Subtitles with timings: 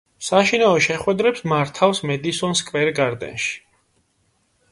[0.27, 3.55] საშინაო შეხვედრებს მართავს მედისონ სკვერ გარდენში.